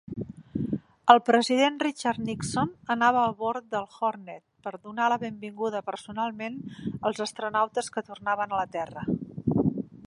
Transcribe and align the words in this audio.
El 1.13 1.19
president 1.25 1.75
Richard 1.83 2.23
Nixon 2.29 2.71
anava 2.95 3.21
a 3.25 3.35
bord 3.43 3.67
del 3.75 3.85
"Hornet" 3.99 4.41
per 4.67 4.75
donar 4.87 5.11
la 5.15 5.21
benvinguda 5.25 5.83
personalment 5.91 6.59
als 7.11 7.25
astronautes 7.29 7.95
que 7.97 8.09
tornaven 8.09 8.57
a 8.57 8.63
la 8.63 8.69
Terra. 8.77 9.07